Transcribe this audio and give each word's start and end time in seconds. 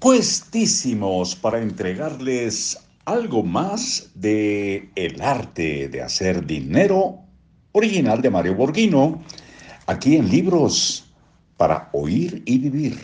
puestísimos 0.00 1.36
para 1.36 1.60
entregarles 1.60 2.78
algo 3.04 3.42
más 3.42 4.10
de 4.14 4.90
El 4.96 5.20
arte 5.20 5.88
de 5.88 6.02
hacer 6.02 6.46
dinero, 6.46 7.18
original 7.72 8.22
de 8.22 8.30
Mario 8.30 8.54
Borghino, 8.54 9.22
aquí 9.86 10.16
en 10.16 10.30
Libros 10.30 11.04
para 11.58 11.90
oír 11.92 12.42
y 12.46 12.58
vivir. 12.58 12.98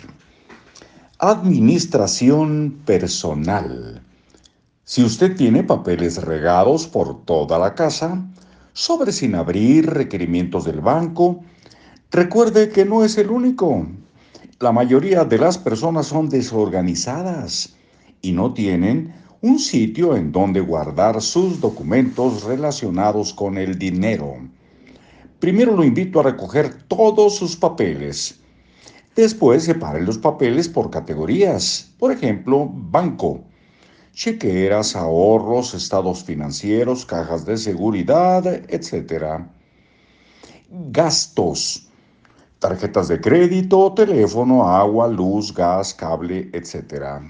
Administración 1.18 2.80
personal. 2.86 4.02
Si 4.84 5.04
usted 5.04 5.36
tiene 5.36 5.64
papeles 5.64 6.22
regados 6.22 6.86
por 6.86 7.26
toda 7.26 7.58
la 7.58 7.74
casa, 7.74 8.24
sobre 8.72 9.12
sin 9.12 9.34
abrir, 9.34 9.90
requerimientos 9.90 10.64
del 10.64 10.80
banco, 10.80 11.44
recuerde 12.10 12.70
que 12.70 12.86
no 12.86 13.04
es 13.04 13.18
el 13.18 13.28
único. 13.28 13.86
La 14.58 14.72
mayoría 14.72 15.24
de 15.24 15.38
las 15.38 15.58
personas 15.58 16.06
son 16.06 16.28
desorganizadas 16.30 17.74
y 18.22 18.32
no 18.32 18.54
tienen 18.54 19.14
un 19.42 19.58
sitio 19.58 20.16
en 20.16 20.32
donde 20.32 20.60
guardar 20.60 21.20
sus 21.20 21.60
documentos 21.60 22.42
relacionados 22.44 23.34
con 23.34 23.58
el 23.58 23.78
dinero. 23.78 24.36
Primero 25.40 25.76
lo 25.76 25.84
invito 25.84 26.20
a 26.20 26.22
recoger 26.22 26.72
todos 26.88 27.36
sus 27.36 27.54
papeles. 27.54 28.40
Después 29.14 29.64
separe 29.64 30.02
los 30.02 30.16
papeles 30.16 30.68
por 30.68 30.90
categorías. 30.90 31.92
Por 31.98 32.10
ejemplo, 32.10 32.70
banco 32.72 33.44
chequeras, 34.16 34.96
ahorros, 34.96 35.74
estados 35.74 36.24
financieros, 36.24 37.04
cajas 37.04 37.44
de 37.44 37.58
seguridad, 37.58 38.46
etc. 38.46 39.44
Gastos, 40.70 41.85
tarjetas 42.58 43.08
de 43.08 43.20
crédito, 43.20 43.92
teléfono, 43.92 44.68
agua, 44.68 45.08
luz, 45.08 45.52
gas, 45.52 45.94
cable, 45.94 46.50
etc. 46.52 47.20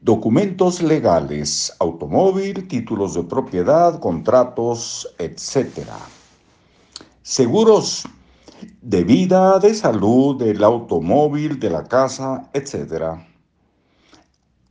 Documentos 0.00 0.82
legales, 0.82 1.74
automóvil, 1.78 2.68
títulos 2.68 3.14
de 3.14 3.24
propiedad, 3.24 3.98
contratos, 4.00 5.08
etc. 5.18 5.86
Seguros 7.22 8.04
de 8.80 9.04
vida, 9.04 9.58
de 9.58 9.74
salud, 9.74 10.38
del 10.38 10.62
automóvil, 10.62 11.58
de 11.58 11.70
la 11.70 11.84
casa, 11.84 12.48
etc 12.52 13.22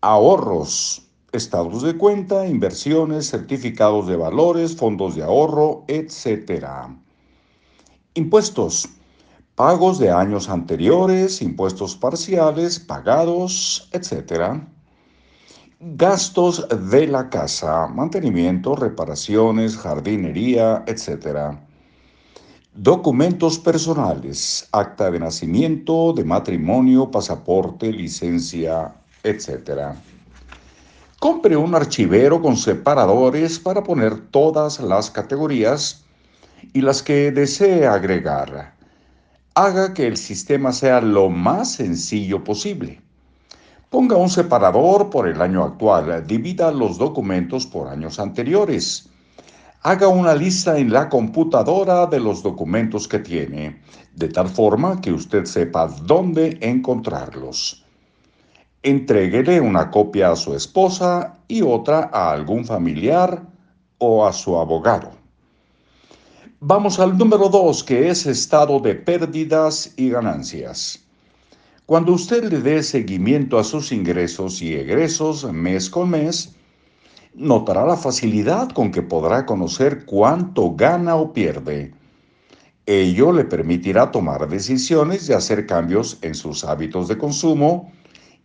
ahorros, 0.01 1.07
estados 1.31 1.83
de 1.83 1.95
cuenta, 1.95 2.47
inversiones, 2.47 3.29
certificados 3.29 4.07
de 4.07 4.15
valores, 4.17 4.75
fondos 4.75 5.15
de 5.15 5.23
ahorro, 5.23 5.85
etc. 5.87 6.65
Impuestos, 8.15 8.89
pagos 9.61 9.99
de 9.99 10.09
años 10.09 10.49
anteriores, 10.49 11.39
impuestos 11.39 11.95
parciales, 11.95 12.79
pagados, 12.79 13.87
etc. 13.91 14.59
Gastos 15.79 16.67
de 16.89 17.05
la 17.05 17.29
casa, 17.29 17.85
mantenimiento, 17.85 18.75
reparaciones, 18.75 19.77
jardinería, 19.77 20.83
etc. 20.87 21.55
Documentos 22.73 23.59
personales, 23.59 24.67
acta 24.71 25.11
de 25.11 25.19
nacimiento, 25.19 26.11
de 26.13 26.23
matrimonio, 26.23 27.11
pasaporte, 27.11 27.93
licencia, 27.93 28.95
etc. 29.21 29.93
Compre 31.19 31.55
un 31.55 31.75
archivero 31.75 32.41
con 32.41 32.57
separadores 32.57 33.59
para 33.59 33.83
poner 33.83 34.21
todas 34.31 34.79
las 34.79 35.11
categorías 35.11 36.03
y 36.73 36.81
las 36.81 37.03
que 37.03 37.29
desee 37.31 37.85
agregar. 37.85 38.80
Haga 39.53 39.93
que 39.93 40.07
el 40.07 40.15
sistema 40.15 40.71
sea 40.71 41.01
lo 41.01 41.29
más 41.29 41.73
sencillo 41.73 42.41
posible. 42.41 43.01
Ponga 43.89 44.15
un 44.15 44.29
separador 44.29 45.09
por 45.09 45.27
el 45.27 45.41
año 45.41 45.65
actual, 45.65 46.25
divida 46.25 46.71
los 46.71 46.97
documentos 46.97 47.65
por 47.65 47.89
años 47.89 48.17
anteriores. 48.17 49.09
Haga 49.81 50.07
una 50.07 50.33
lista 50.35 50.77
en 50.77 50.93
la 50.93 51.09
computadora 51.09 52.05
de 52.05 52.21
los 52.21 52.41
documentos 52.41 53.09
que 53.09 53.19
tiene, 53.19 53.81
de 54.15 54.29
tal 54.29 54.47
forma 54.47 55.01
que 55.01 55.11
usted 55.11 55.43
sepa 55.43 55.87
dónde 55.87 56.57
encontrarlos. 56.61 57.85
Entréguele 58.83 59.59
una 59.59 59.91
copia 59.91 60.31
a 60.31 60.37
su 60.37 60.55
esposa 60.55 61.39
y 61.49 61.61
otra 61.61 62.09
a 62.13 62.31
algún 62.31 62.63
familiar 62.63 63.43
o 63.97 64.25
a 64.25 64.31
su 64.31 64.57
abogado. 64.57 65.20
Vamos 66.63 66.99
al 66.99 67.17
número 67.17 67.49
dos, 67.49 67.83
que 67.83 68.09
es 68.09 68.27
estado 68.27 68.79
de 68.79 68.93
pérdidas 68.93 69.95
y 69.97 70.11
ganancias. 70.11 71.03
Cuando 71.87 72.13
usted 72.13 72.43
le 72.43 72.61
dé 72.61 72.83
seguimiento 72.83 73.57
a 73.57 73.63
sus 73.63 73.91
ingresos 73.91 74.61
y 74.61 74.75
egresos 74.75 75.51
mes 75.51 75.89
con 75.89 76.11
mes, 76.11 76.53
notará 77.33 77.83
la 77.83 77.97
facilidad 77.97 78.69
con 78.69 78.91
que 78.91 79.01
podrá 79.01 79.47
conocer 79.47 80.05
cuánto 80.05 80.75
gana 80.75 81.15
o 81.15 81.33
pierde. 81.33 81.95
Ello 82.85 83.31
le 83.31 83.45
permitirá 83.45 84.11
tomar 84.11 84.47
decisiones 84.47 85.27
y 85.29 85.33
hacer 85.33 85.65
cambios 85.65 86.19
en 86.21 86.35
sus 86.35 86.63
hábitos 86.63 87.07
de 87.07 87.17
consumo, 87.17 87.91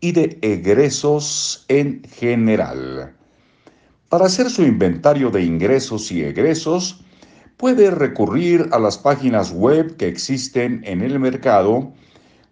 y 0.00 0.12
de 0.12 0.38
egresos 0.40 1.66
en 1.68 2.02
general. 2.04 3.14
Para 4.08 4.24
hacer 4.24 4.48
su 4.48 4.62
inventario 4.62 5.28
de 5.28 5.42
ingresos 5.44 6.10
y 6.10 6.22
egresos, 6.22 7.02
puede 7.56 7.90
recurrir 7.90 8.68
a 8.72 8.78
las 8.78 8.98
páginas 8.98 9.50
web 9.52 9.96
que 9.96 10.08
existen 10.08 10.82
en 10.84 11.00
el 11.02 11.18
mercado, 11.18 11.92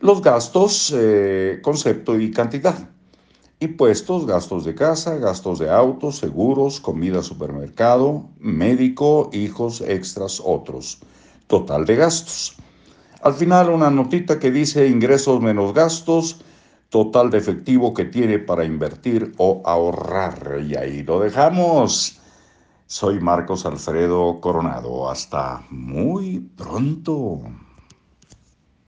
Los 0.00 0.22
gastos, 0.22 0.94
eh, 0.96 1.60
concepto 1.62 2.18
y 2.18 2.30
cantidad. 2.30 2.88
Impuestos, 3.58 4.26
gastos 4.26 4.64
de 4.64 4.74
casa, 4.74 5.18
gastos 5.18 5.58
de 5.58 5.70
autos, 5.70 6.16
seguros, 6.16 6.80
comida, 6.80 7.22
supermercado, 7.22 8.30
médico, 8.38 9.28
hijos, 9.34 9.82
extras, 9.82 10.40
otros. 10.42 11.00
Total 11.50 11.84
de 11.84 11.96
gastos. 11.96 12.54
Al 13.22 13.34
final 13.34 13.70
una 13.70 13.90
notita 13.90 14.38
que 14.38 14.52
dice 14.52 14.86
ingresos 14.86 15.40
menos 15.42 15.74
gastos, 15.74 16.44
total 16.90 17.28
de 17.28 17.38
efectivo 17.38 17.92
que 17.92 18.04
tiene 18.04 18.38
para 18.38 18.64
invertir 18.64 19.32
o 19.36 19.60
ahorrar. 19.64 20.60
Y 20.64 20.76
ahí 20.76 21.02
lo 21.02 21.18
dejamos. 21.18 22.20
Soy 22.86 23.18
Marcos 23.18 23.66
Alfredo 23.66 24.40
Coronado. 24.40 25.10
Hasta 25.10 25.66
muy 25.70 26.38
pronto. 26.38 27.40